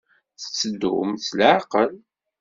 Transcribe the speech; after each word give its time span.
Tetteddum 0.41 1.09
s 1.25 1.27
leɛqel. 1.37 1.91